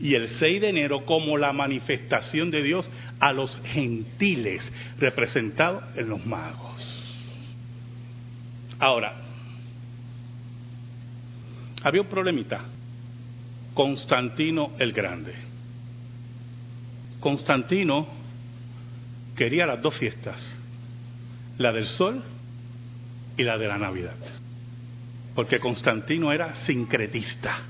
y 0.00 0.14
el 0.14 0.28
6 0.28 0.60
de 0.60 0.68
enero 0.68 1.04
como 1.04 1.36
la 1.36 1.52
manifestación 1.52 2.50
de 2.50 2.62
Dios 2.62 2.88
a 3.18 3.32
los 3.32 3.60
gentiles 3.64 4.70
representados 4.98 5.82
en 5.96 6.08
los 6.08 6.24
magos. 6.24 6.78
Ahora, 8.78 9.14
había 11.82 12.02
un 12.02 12.08
problemita. 12.08 12.64
Constantino 13.74 14.72
el 14.80 14.92
Grande. 14.92 15.34
Constantino 17.20 18.17
quería 19.38 19.66
las 19.66 19.80
dos 19.80 19.94
fiestas, 19.94 20.36
la 21.58 21.72
del 21.72 21.86
sol 21.86 22.24
y 23.36 23.44
la 23.44 23.56
de 23.56 23.68
la 23.68 23.78
Navidad, 23.78 24.16
porque 25.36 25.60
Constantino 25.60 26.32
era 26.32 26.56
sincretista. 26.66 27.60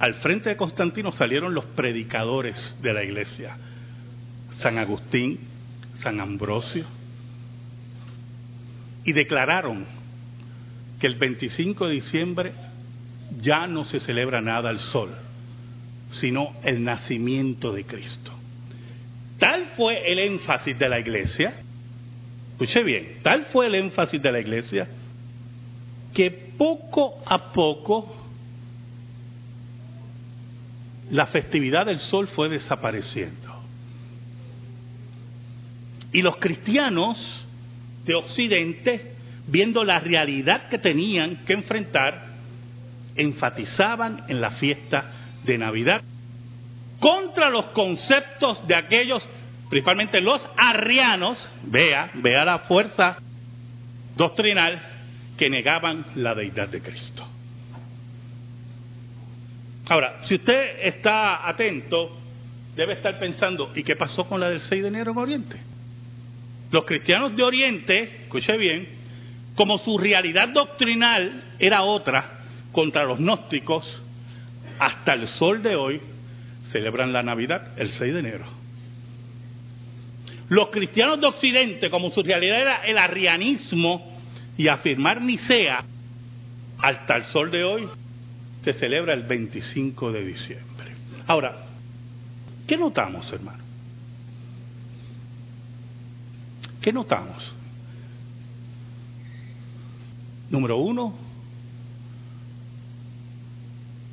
Al 0.00 0.14
frente 0.14 0.48
de 0.48 0.56
Constantino 0.56 1.12
salieron 1.12 1.54
los 1.54 1.66
predicadores 1.66 2.56
de 2.82 2.92
la 2.92 3.04
iglesia, 3.04 3.56
San 4.58 4.76
Agustín, 4.76 5.38
San 5.98 6.18
Ambrosio, 6.18 6.84
y 9.04 9.12
declararon 9.12 9.86
que 10.98 11.06
el 11.06 11.14
25 11.14 11.86
de 11.86 11.94
diciembre 11.94 12.52
ya 13.40 13.68
no 13.68 13.84
se 13.84 14.00
celebra 14.00 14.40
nada 14.40 14.68
al 14.68 14.80
sol, 14.80 15.14
sino 16.20 16.56
el 16.64 16.82
nacimiento 16.82 17.72
de 17.72 17.84
Cristo. 17.84 18.35
Fue 19.76 20.10
el 20.10 20.18
énfasis 20.18 20.78
de 20.78 20.88
la 20.88 20.98
iglesia, 20.98 21.54
escuche 22.52 22.82
bien, 22.82 23.18
tal 23.22 23.46
fue 23.46 23.66
el 23.66 23.74
énfasis 23.74 24.20
de 24.20 24.32
la 24.32 24.40
iglesia, 24.40 24.88
que 26.14 26.30
poco 26.30 27.22
a 27.26 27.52
poco 27.52 28.16
la 31.10 31.26
festividad 31.26 31.86
del 31.86 31.98
sol 31.98 32.26
fue 32.28 32.48
desapareciendo. 32.48 33.62
Y 36.12 36.22
los 36.22 36.36
cristianos 36.36 37.44
de 38.06 38.14
Occidente, 38.14 39.12
viendo 39.46 39.84
la 39.84 40.00
realidad 40.00 40.68
que 40.68 40.78
tenían 40.78 41.44
que 41.44 41.52
enfrentar, 41.52 42.28
enfatizaban 43.16 44.24
en 44.28 44.40
la 44.40 44.52
fiesta 44.52 45.12
de 45.44 45.58
Navidad 45.58 46.02
contra 47.00 47.50
los 47.50 47.66
conceptos 47.66 48.66
de 48.66 48.74
aquellos, 48.74 49.22
principalmente 49.68 50.20
los 50.20 50.46
arrianos, 50.56 51.50
vea, 51.64 52.10
vea 52.14 52.44
la 52.44 52.60
fuerza 52.60 53.18
doctrinal, 54.16 54.80
que 55.36 55.50
negaban 55.50 56.04
la 56.14 56.34
deidad 56.34 56.68
de 56.68 56.80
Cristo. 56.80 57.26
Ahora, 59.88 60.18
si 60.22 60.34
usted 60.34 60.80
está 60.82 61.48
atento, 61.48 62.16
debe 62.74 62.94
estar 62.94 63.18
pensando, 63.18 63.72
¿y 63.74 63.82
qué 63.82 63.94
pasó 63.94 64.26
con 64.26 64.40
la 64.40 64.48
del 64.48 64.60
6 64.60 64.82
de 64.82 64.88
enero 64.88 65.12
en 65.12 65.18
Oriente? 65.18 65.56
Los 66.70 66.84
cristianos 66.84 67.36
de 67.36 67.42
Oriente, 67.42 68.22
escuche 68.24 68.56
bien, 68.56 68.88
como 69.54 69.78
su 69.78 69.96
realidad 69.96 70.48
doctrinal 70.48 71.54
era 71.58 71.82
otra 71.82 72.40
contra 72.72 73.04
los 73.04 73.18
gnósticos, 73.18 74.02
hasta 74.78 75.14
el 75.14 75.26
sol 75.28 75.62
de 75.62 75.76
hoy 75.76 76.00
celebran 76.70 77.12
la 77.12 77.22
Navidad 77.22 77.78
el 77.78 77.90
6 77.90 78.12
de 78.12 78.20
enero. 78.20 78.55
Los 80.48 80.68
cristianos 80.68 81.20
de 81.20 81.26
Occidente, 81.26 81.90
como 81.90 82.10
su 82.10 82.22
realidad 82.22 82.60
era 82.60 82.76
el 82.84 82.98
arrianismo 82.98 84.16
y 84.56 84.68
afirmar 84.68 85.20
Nicea, 85.20 85.84
hasta 86.78 87.16
el 87.16 87.24
sol 87.24 87.50
de 87.50 87.64
hoy 87.64 87.88
se 88.62 88.72
celebra 88.74 89.12
el 89.14 89.22
25 89.22 90.12
de 90.12 90.24
diciembre. 90.24 90.92
Ahora, 91.26 91.66
¿qué 92.66 92.76
notamos, 92.76 93.32
hermano? 93.32 93.64
¿Qué 96.80 96.92
notamos? 96.92 97.54
Número 100.50 100.76
uno, 100.76 101.12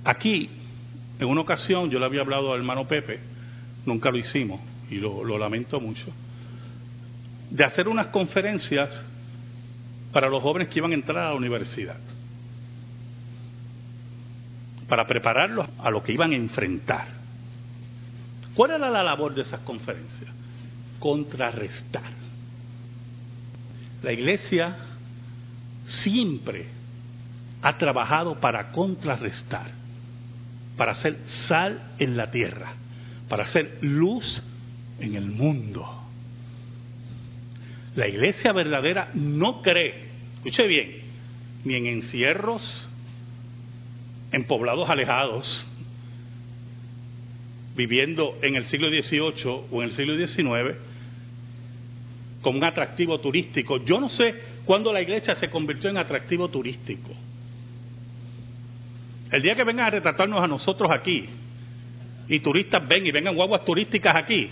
aquí, 0.03 0.49
en 1.19 1.27
una 1.27 1.41
ocasión, 1.41 1.91
yo 1.91 1.99
le 1.99 2.05
había 2.05 2.21
hablado 2.21 2.51
al 2.51 2.59
hermano 2.59 2.87
Pepe, 2.87 3.19
nunca 3.85 4.09
lo 4.09 4.17
hicimos, 4.17 4.59
y 4.93 4.99
lo, 4.99 5.23
lo 5.23 5.38
lamento 5.38 5.79
mucho, 5.79 6.06
de 7.49 7.63
hacer 7.63 7.88
unas 7.88 8.08
conferencias 8.08 8.89
para 10.12 10.29
los 10.29 10.41
jóvenes 10.41 10.67
que 10.69 10.79
iban 10.79 10.91
a 10.91 10.95
entrar 10.95 11.25
a 11.25 11.29
la 11.29 11.36
universidad 11.36 11.97
para 14.93 15.08
prepararlos 15.08 15.67
a 15.79 15.89
lo 15.89 16.03
que 16.03 16.13
iban 16.13 16.34
a 16.34 16.36
enfrentar. 16.36 17.08
¿Cuál 18.53 18.71
era 18.71 18.91
la 18.91 19.01
labor 19.01 19.34
de 19.34 19.41
esas 19.41 19.62
conferencias? 19.62 20.29
Contrarrestar. 20.99 22.12
La 24.03 24.13
iglesia 24.13 24.75
siempre 25.88 26.67
ha 27.63 27.77
trabajado 27.77 28.39
para 28.39 28.71
contrarrestar, 28.71 29.71
para 30.77 30.91
hacer 30.91 31.17
sal 31.47 31.82
en 31.97 32.15
la 32.15 32.29
tierra, 32.29 32.73
para 33.29 33.45
hacer 33.45 33.79
luz 33.82 34.43
en 34.99 35.15
el 35.15 35.25
mundo. 35.25 36.03
La 37.95 38.08
iglesia 38.08 38.51
verdadera 38.53 39.12
no 39.13 39.62
cree, 39.62 39.93
escuche 40.38 40.67
bien, 40.67 41.01
ni 41.63 41.75
en 41.75 41.86
encierros, 41.86 42.88
en 44.32 44.45
poblados 44.45 44.89
alejados, 44.89 45.65
viviendo 47.75 48.38
en 48.41 48.56
el 48.56 48.65
siglo 48.65 48.89
XVIII 48.89 49.67
o 49.71 49.84
en 49.84 49.89
el 49.89 49.91
siglo 49.91 50.27
XIX, 50.27 50.77
como 52.41 52.58
un 52.58 52.63
atractivo 52.63 53.19
turístico. 53.19 53.84
Yo 53.86 53.99
no 53.99 54.10
sé 54.10 54.36
cuándo 54.65 54.91
la 54.91 55.01
iglesia 55.01 55.36
se 55.36 55.49
convirtió 55.49 55.89
en 55.89 55.97
atractivo 55.97 56.49
turístico. 56.49 57.12
El 59.32 59.41
día 59.41 59.56
que 59.56 59.63
vengan 59.63 59.88
a 59.88 59.91
retratarnos 59.91 60.43
a 60.43 60.47
nosotros 60.47 60.91
aquí, 60.91 61.27
y 62.27 62.39
turistas 62.39 62.88
ven 62.88 63.06
y 63.06 63.12
vengan 63.12 63.36
guaguas 63.36 63.65
turísticas 63.65 64.15
aquí, 64.15 64.49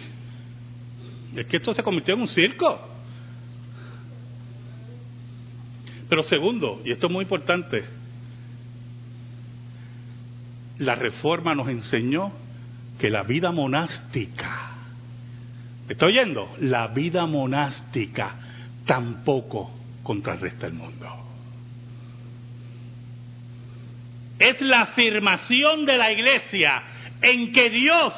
es 1.35 1.45
que 1.45 1.57
esto 1.57 1.73
se 1.73 1.83
convirtió 1.83 2.13
en 2.13 2.21
un 2.21 2.27
circo. 2.27 2.89
Pero 6.09 6.23
segundo, 6.23 6.81
y 6.83 6.91
esto 6.91 7.07
es 7.07 7.13
muy 7.13 7.23
importante, 7.23 7.85
la 10.79 10.95
reforma 10.95 11.55
nos 11.55 11.69
enseñó 11.69 12.33
que 12.99 13.09
la 13.09 13.23
vida 13.23 13.51
monástica, 13.51 14.71
¿estoy 15.87 16.17
oyendo? 16.17 16.53
La 16.59 16.87
vida 16.87 17.25
monástica 17.25 18.35
tampoco 18.85 19.71
contrarresta 20.03 20.67
el 20.67 20.73
mundo. 20.73 21.07
Es 24.37 24.59
la 24.59 24.81
afirmación 24.81 25.85
de 25.85 25.97
la 25.97 26.11
iglesia 26.11 26.83
en 27.21 27.53
que 27.53 27.69
Dios 27.69 28.13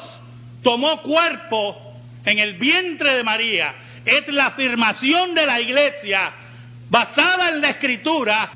tomó 0.64 1.02
cuerpo 1.02 1.93
en 2.26 2.40
el 2.40 2.54
vientre 2.56 3.16
de 3.16 3.24
María. 3.24 3.76
Es 4.06 4.28
la 4.28 4.48
afirmación 4.48 5.34
de 5.34 5.46
la 5.46 5.62
iglesia 5.62 6.34
basada 6.90 7.50
en 7.50 7.62
la 7.62 7.70
escritura 7.70 8.52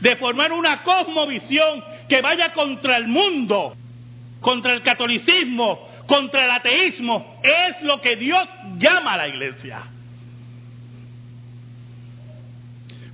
de 0.00 0.16
formar 0.16 0.52
una 0.52 0.82
cosmovisión 0.82 1.84
que 2.08 2.20
vaya 2.20 2.52
contra 2.52 2.96
el 2.96 3.08
mundo, 3.08 3.76
contra 4.40 4.72
el 4.72 4.82
catolicismo, 4.82 5.88
contra 6.06 6.44
el 6.44 6.50
ateísmo. 6.50 7.40
Es 7.42 7.82
lo 7.82 8.00
que 8.00 8.16
Dios 8.16 8.48
llama 8.78 9.14
a 9.14 9.16
la 9.18 9.28
iglesia. 9.28 9.82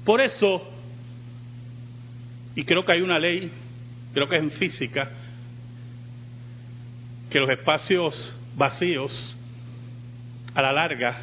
Por 0.05 0.20
eso, 0.20 0.70
y 2.55 2.64
creo 2.64 2.85
que 2.85 2.92
hay 2.92 3.01
una 3.01 3.18
ley, 3.18 3.51
creo 4.12 4.29
que 4.29 4.37
es 4.37 4.42
en 4.42 4.51
física, 4.51 5.11
que 7.31 7.40
los 7.40 7.49
espacios 7.49 8.35
vacíos 8.55 9.35
a 10.55 10.62
la 10.62 10.73
larga 10.73 11.17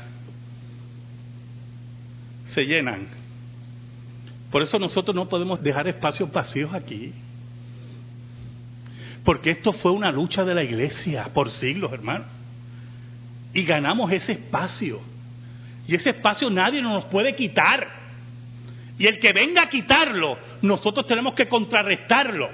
se 2.47 2.65
llenan 2.65 3.07
Por 4.51 4.61
eso 4.61 4.77
nosotros 4.77 5.15
no 5.15 5.29
podemos 5.29 5.63
dejar 5.63 5.87
espacios 5.87 6.29
vacíos 6.31 6.73
aquí. 6.73 7.13
Porque 9.23 9.51
esto 9.51 9.71
fue 9.71 9.91
una 9.91 10.11
lucha 10.11 10.43
de 10.43 10.53
la 10.53 10.63
iglesia 10.63 11.29
por 11.33 11.49
siglos, 11.51 11.93
hermano. 11.93 12.25
Y 13.53 13.63
ganamos 13.63 14.11
ese 14.11 14.33
espacio. 14.33 14.99
Y 15.87 15.95
ese 15.95 16.09
espacio 16.09 16.49
nadie 16.49 16.81
nos 16.81 17.05
puede 17.05 17.35
quitar. 17.35 17.87
Y 18.97 19.07
el 19.07 19.19
que 19.19 19.31
venga 19.31 19.63
a 19.63 19.69
quitarlo, 19.69 20.37
nosotros 20.61 21.05
tenemos 21.05 21.33
que 21.33 21.47
contrarrestarlo. 21.47 22.49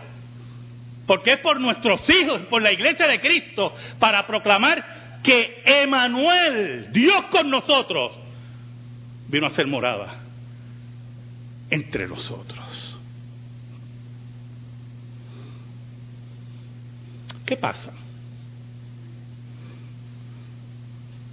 Porque 1.07 1.33
es 1.33 1.39
por 1.39 1.59
nuestros 1.59 2.07
hijos, 2.09 2.41
por 2.41 2.61
la 2.61 2.71
iglesia 2.71 3.07
de 3.07 3.19
Cristo, 3.19 3.73
para 3.97 4.27
proclamar 4.27 4.96
que 5.23 5.61
Emanuel, 5.65 6.91
Dios 6.91 7.25
con 7.31 7.49
nosotros, 7.49 8.13
vino 9.27 9.47
a 9.47 9.49
ser 9.51 9.67
morada 9.67 10.15
entre 11.69 12.07
nosotros. 12.07 12.97
¿Qué 17.45 17.55
pasa? 17.55 17.91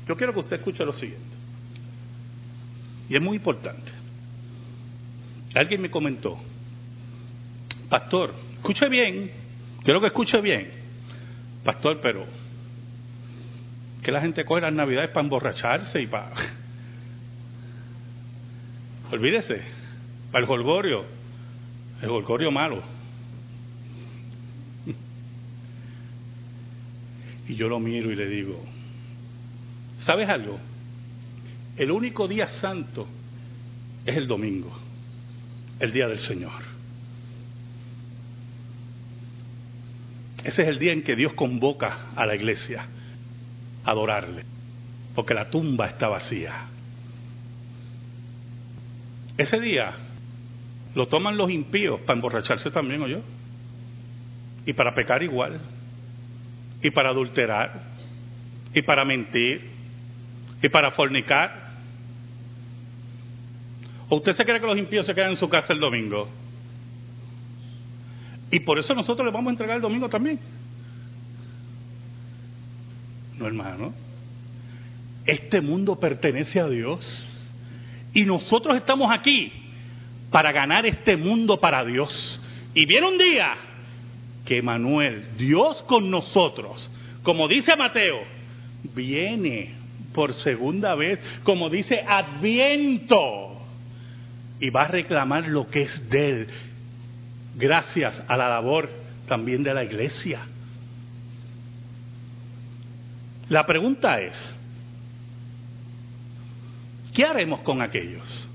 Yo 0.07 0.17
quiero 0.17 0.33
que 0.33 0.41
usted 0.41 0.57
escuche 0.57 0.85
lo 0.85 0.93
siguiente. 0.93 1.35
Y 3.09 3.17
es 3.17 3.23
muy 3.23 3.37
importante. 3.37 3.91
Alguien 5.55 5.81
me 5.81 5.91
comentó, 5.91 6.39
pastor, 7.89 8.35
escuche 8.57 8.89
bien, 8.89 9.31
quiero 9.85 10.01
que 10.01 10.09
escuche 10.09 10.41
bien, 10.41 10.69
pastor, 11.63 12.01
pero 12.01 12.27
que 14.05 14.13
la 14.13 14.21
gente 14.21 14.45
coge 14.45 14.61
las 14.61 14.73
navidades 14.73 15.09
para 15.11 15.25
emborracharse 15.25 16.03
y 16.03 16.07
para... 16.07 16.31
Olvídese, 19.11 19.63
para 20.31 20.45
el 20.45 20.51
holgorio, 20.51 21.07
el 22.03 22.11
holgorio 22.11 22.51
malo. 22.51 22.83
Y 27.49 27.55
yo 27.55 27.69
lo 27.69 27.79
miro 27.81 28.11
y 28.11 28.17
le 28.17 28.27
digo, 28.27 28.63
¿sabes 30.01 30.29
algo? 30.29 30.59
El 31.77 31.91
único 31.91 32.29
día 32.29 32.49
santo 32.49 33.07
es 34.05 34.17
el 34.17 34.27
domingo, 34.27 34.75
el 35.81 35.93
día 35.93 36.09
del 36.09 36.19
Señor. 36.19 36.63
Ese 40.43 40.63
es 40.63 40.69
el 40.69 40.79
día 40.79 40.93
en 40.93 41.03
que 41.03 41.17
Dios 41.17 41.33
convoca 41.33 42.11
a 42.15 42.27
la 42.27 42.35
iglesia 42.35 42.87
adorarle, 43.85 44.45
porque 45.15 45.35
la 45.35 45.51
tumba 45.51 45.87
está 45.87 46.09
vacía. 46.09 46.67
Ese 49.37 49.61
día 49.61 49.93
lo 50.95 51.09
toman 51.09 51.37
los 51.37 51.51
impíos 51.51 52.01
para 52.01 52.15
emborracharse 52.15 52.71
también, 52.71 53.03
¿o 53.03 53.09
yo? 53.09 53.21
Y 54.67 54.73
para 54.73 54.95
pecar 54.95 55.23
igual, 55.23 55.61
y 56.83 56.91
para 56.91 57.11
adulterar, 57.11 57.83
y 58.73 58.83
para 58.83 59.05
mentir, 59.05 59.71
y 60.63 60.69
para 60.69 60.93
fornicar, 60.93 61.65
¿O 64.09 64.17
usted 64.17 64.37
se 64.37 64.45
cree 64.45 64.61
que 64.61 64.67
los 64.67 64.79
impíos 64.79 65.07
se 65.07 65.15
quedan 65.15 65.31
en 65.31 65.37
su 65.37 65.49
casa 65.49 65.73
el 65.73 65.81
domingo? 65.81 66.29
Y 68.51 68.61
por 68.61 68.79
eso 68.79 68.95
nosotros 68.95 69.27
le 69.27 69.33
vamos 69.33 69.49
a 69.49 69.51
entregar 69.53 69.77
el 69.77 69.83
domingo 69.83 70.09
también. 70.09 70.39
No, 73.39 73.47
hermano. 73.47 73.93
Este 75.27 75.61
mundo 75.61 75.99
pertenece 75.99 76.61
a 76.61 76.69
Dios. 76.69 77.27
Y 78.13 78.25
nosotros 78.25 78.77
estamos 78.77 79.11
aquí 79.11 79.53
para 80.31 80.53
ganar 80.53 80.87
este 80.87 81.17
mundo 81.17 81.59
para 81.59 81.85
Dios. 81.85 82.41
Y 82.75 82.87
viene 82.87 83.09
un 83.09 83.19
día 83.19 83.55
que 84.45 84.63
Manuel, 84.63 85.37
Dios 85.39 85.83
con 85.85 86.11
nosotros, 86.11 86.91
como 87.23 87.49
dice 87.49 87.77
Mateo, 87.77 88.21
viene 88.95 89.75
por 90.13 90.35
segunda 90.35 90.95
vez, 90.95 91.19
como 91.43 91.71
dice 91.71 92.01
Adviento 92.07 93.55
y 94.61 94.71
va 94.71 94.83
a 94.83 94.89
reclamar 94.89 95.49
lo 95.49 95.69
que 95.69 95.83
es 95.83 96.11
de 96.11 96.31
él, 96.31 96.49
gracias 97.57 98.23
a 98.29 98.37
la 98.37 98.49
labor 98.49 98.89
también 99.27 99.63
de 99.63 99.75
la 99.75 99.85
iglesia. 99.85 100.41
La 103.55 103.65
pregunta 103.65 104.21
es, 104.21 104.35
¿qué 107.15 107.23
haremos 107.23 107.61
con 107.61 107.83
aquellos? 107.83 108.49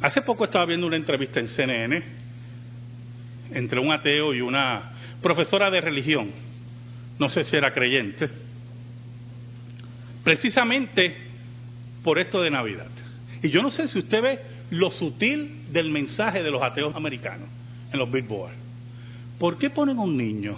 Hace 0.00 0.22
poco 0.22 0.46
estaba 0.46 0.64
viendo 0.64 0.86
una 0.86 0.96
entrevista 0.96 1.38
en 1.38 1.48
CNN 1.48 2.02
entre 3.52 3.78
un 3.78 3.92
ateo 3.92 4.32
y 4.32 4.40
una 4.40 4.92
profesora 5.20 5.70
de 5.70 5.82
religión, 5.82 6.30
no 7.18 7.28
sé 7.28 7.44
si 7.44 7.54
era 7.56 7.74
creyente, 7.74 8.30
precisamente 10.24 11.14
por 12.02 12.18
esto 12.18 12.40
de 12.40 12.52
Navidad. 12.52 12.88
Y 13.42 13.50
yo 13.50 13.60
no 13.60 13.70
sé 13.70 13.86
si 13.88 13.98
usted 13.98 14.22
ve 14.22 14.40
lo 14.70 14.90
sutil 14.90 15.70
del 15.70 15.90
mensaje 15.90 16.42
de 16.42 16.50
los 16.50 16.62
ateos 16.62 16.96
americanos 16.96 17.50
en 17.92 17.98
los 17.98 18.10
Billboard. 18.10 18.54
¿Por 19.38 19.58
qué 19.58 19.68
ponen 19.68 19.98
un 19.98 20.16
niño? 20.16 20.56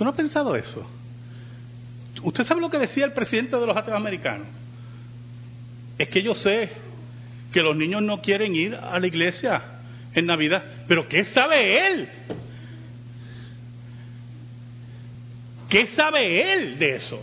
¿Tú 0.00 0.04
no 0.04 0.12
has 0.12 0.16
pensado 0.16 0.56
eso? 0.56 0.82
¿Usted 2.22 2.46
sabe 2.46 2.62
lo 2.62 2.70
que 2.70 2.78
decía 2.78 3.04
el 3.04 3.12
presidente 3.12 3.54
de 3.58 3.66
los 3.66 3.76
ateos 3.76 3.98
americanos? 3.98 4.46
Es 5.98 6.08
que 6.08 6.22
yo 6.22 6.34
sé 6.34 6.70
que 7.52 7.60
los 7.60 7.76
niños 7.76 8.00
no 8.00 8.22
quieren 8.22 8.56
ir 8.56 8.74
a 8.76 8.98
la 8.98 9.06
iglesia 9.06 9.62
en 10.14 10.24
Navidad, 10.24 10.64
pero 10.88 11.06
¿qué 11.06 11.24
sabe 11.24 11.86
él? 11.86 12.08
¿Qué 15.68 15.88
sabe 15.88 16.50
él 16.54 16.78
de 16.78 16.94
eso? 16.94 17.22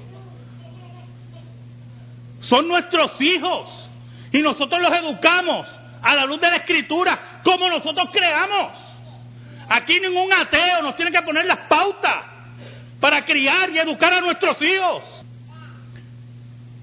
Son 2.41 2.67
nuestros 2.67 3.19
hijos. 3.19 3.89
Y 4.31 4.37
nosotros 4.43 4.79
los 4.79 4.95
educamos 4.95 5.67
a 5.99 6.15
la 6.15 6.25
luz 6.25 6.39
de 6.39 6.51
la 6.51 6.57
escritura, 6.57 7.41
como 7.43 7.71
nosotros 7.71 8.07
creamos. 8.11 8.71
Aquí 9.67 9.99
ningún 9.99 10.31
ateo 10.31 10.83
nos 10.83 10.95
tiene 10.95 11.11
que 11.11 11.23
poner 11.23 11.47
las 11.47 11.61
pautas 11.67 12.37
para 12.99 13.23
criar 13.25 13.69
y 13.69 13.79
educar 13.79 14.13
a 14.13 14.21
nuestros 14.21 14.62
hijos. 14.62 15.03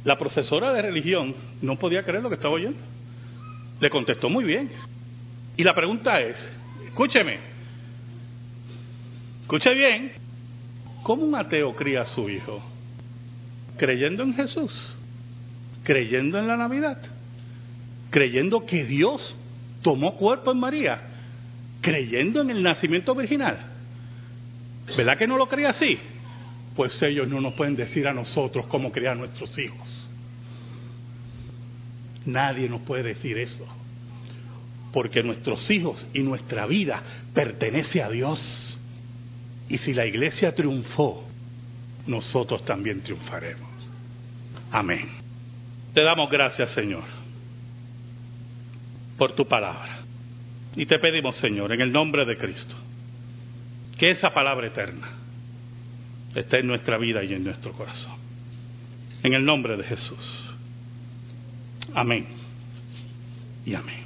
La 0.04 0.18
profesora 0.18 0.72
de 0.72 0.82
religión 0.82 1.34
no 1.62 1.76
podía 1.76 2.02
creer 2.02 2.22
lo 2.22 2.28
que 2.28 2.34
estaba 2.34 2.54
oyendo. 2.54 2.78
Le 3.80 3.90
contestó 3.90 4.28
muy 4.28 4.44
bien. 4.44 4.70
Y 5.56 5.62
la 5.62 5.74
pregunta 5.74 6.20
es, 6.20 6.36
escúcheme, 6.86 7.38
escuche 9.42 9.72
bien, 9.72 10.12
¿cómo 11.02 11.24
un 11.24 11.34
ateo 11.34 11.74
cría 11.74 12.02
a 12.02 12.06
su 12.06 12.28
hijo? 12.28 12.62
Creyendo 13.78 14.22
en 14.22 14.34
Jesús 14.34 14.94
creyendo 15.84 16.38
en 16.38 16.48
la 16.48 16.56
Navidad, 16.56 16.98
creyendo 18.10 18.66
que 18.66 18.84
Dios 18.84 19.36
tomó 19.82 20.16
cuerpo 20.16 20.50
en 20.50 20.58
María, 20.58 21.00
creyendo 21.80 22.40
en 22.40 22.50
el 22.50 22.62
nacimiento 22.62 23.14
virginal. 23.14 23.58
¿Verdad 24.96 25.18
que 25.18 25.26
no 25.26 25.36
lo 25.36 25.48
cree 25.48 25.66
así? 25.66 25.98
Pues 26.76 27.00
ellos 27.02 27.28
no 27.28 27.40
nos 27.40 27.54
pueden 27.54 27.76
decir 27.76 28.06
a 28.06 28.12
nosotros 28.12 28.66
cómo 28.66 28.90
criar 28.92 29.12
a 29.12 29.16
nuestros 29.16 29.56
hijos. 29.58 30.10
Nadie 32.26 32.68
nos 32.68 32.80
puede 32.82 33.02
decir 33.02 33.38
eso. 33.38 33.66
Porque 34.92 35.22
nuestros 35.22 35.70
hijos 35.70 36.06
y 36.12 36.20
nuestra 36.20 36.66
vida 36.66 37.02
pertenece 37.32 38.02
a 38.02 38.10
Dios. 38.10 38.80
Y 39.68 39.78
si 39.78 39.94
la 39.94 40.06
iglesia 40.06 40.54
triunfó, 40.54 41.24
nosotros 42.06 42.64
también 42.64 43.00
triunfaremos. 43.00 43.70
Amén. 44.70 45.08
Te 45.94 46.02
damos 46.02 46.28
gracias, 46.30 46.70
Señor, 46.70 47.04
por 49.16 49.32
tu 49.32 49.46
palabra. 49.46 50.00
Y 50.76 50.86
te 50.86 50.98
pedimos, 50.98 51.36
Señor, 51.36 51.72
en 51.72 51.80
el 51.80 51.92
nombre 51.92 52.24
de 52.24 52.36
Cristo, 52.36 52.74
que 53.98 54.10
esa 54.10 54.32
palabra 54.32 54.66
eterna 54.66 55.08
esté 56.34 56.60
en 56.60 56.66
nuestra 56.66 56.98
vida 56.98 57.22
y 57.22 57.32
en 57.32 57.44
nuestro 57.44 57.72
corazón. 57.72 58.16
En 59.22 59.34
el 59.34 59.44
nombre 59.44 59.76
de 59.76 59.84
Jesús. 59.84 60.18
Amén. 61.94 62.26
Y 63.64 63.74
amén. 63.74 64.04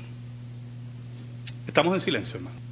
Estamos 1.66 1.94
en 1.94 2.00
silencio, 2.00 2.36
hermano. 2.36 2.67